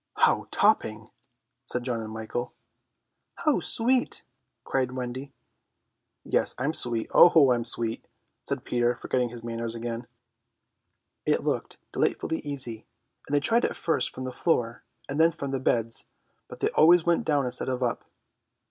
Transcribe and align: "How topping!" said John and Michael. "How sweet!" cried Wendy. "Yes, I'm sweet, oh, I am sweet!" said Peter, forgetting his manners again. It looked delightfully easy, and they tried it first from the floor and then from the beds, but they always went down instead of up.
"How 0.15 0.47
topping!" 0.49 1.11
said 1.63 1.83
John 1.83 2.01
and 2.01 2.11
Michael. 2.11 2.53
"How 3.35 3.59
sweet!" 3.59 4.23
cried 4.63 4.93
Wendy. 4.93 5.31
"Yes, 6.23 6.55
I'm 6.57 6.73
sweet, 6.73 7.11
oh, 7.13 7.51
I 7.51 7.53
am 7.55 7.63
sweet!" 7.63 8.07
said 8.43 8.63
Peter, 8.65 8.95
forgetting 8.95 9.29
his 9.29 9.43
manners 9.43 9.75
again. 9.75 10.07
It 11.23 11.43
looked 11.43 11.77
delightfully 11.91 12.39
easy, 12.39 12.87
and 13.27 13.35
they 13.35 13.39
tried 13.39 13.63
it 13.63 13.75
first 13.75 14.09
from 14.09 14.23
the 14.23 14.33
floor 14.33 14.83
and 15.07 15.19
then 15.21 15.31
from 15.31 15.51
the 15.51 15.59
beds, 15.59 16.05
but 16.47 16.61
they 16.61 16.71
always 16.71 17.05
went 17.05 17.23
down 17.23 17.45
instead 17.45 17.69
of 17.69 17.83
up. 17.83 18.03